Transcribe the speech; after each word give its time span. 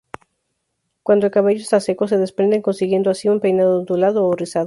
Cuando 1.03 1.27
el 1.27 1.31
cabello 1.31 1.59
está 1.61 1.79
seco, 1.79 2.07
se 2.07 2.17
desprenden 2.17 2.63
consiguiendo 2.63 3.11
así 3.11 3.29
un 3.29 3.39
peinado 3.39 3.77
ondulado 3.77 4.25
o 4.25 4.35
rizado. 4.35 4.59